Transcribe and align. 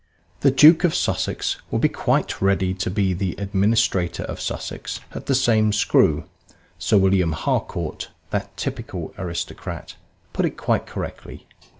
The 0.39 0.49
Duke 0.49 0.83
of 0.83 0.95
Sussex 0.95 1.57
will 1.69 1.77
be 1.77 1.87
quite 1.87 2.41
ready 2.41 2.73
to 2.73 2.89
be 2.89 3.21
Administrator 3.37 4.23
of 4.23 4.41
Sussex 4.41 4.99
at 5.11 5.27
the 5.27 5.35
same 5.35 5.71
screw. 5.71 6.23
Sir 6.79 6.97
William 6.97 7.33
Harcourt, 7.33 8.09
that 8.31 8.57
typical 8.57 9.13
aristocrat, 9.19 9.97
put 10.33 10.43
it 10.47 10.57
quite 10.57 10.87
correctly. 10.87 11.45